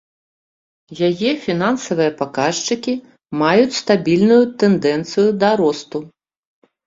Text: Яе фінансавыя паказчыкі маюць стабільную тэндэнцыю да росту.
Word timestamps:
Яе 1.07 1.31
фінансавыя 1.43 2.11
паказчыкі 2.21 2.93
маюць 3.41 3.79
стабільную 3.81 4.41
тэндэнцыю 4.63 5.27
да 5.43 5.49
росту. 5.61 5.97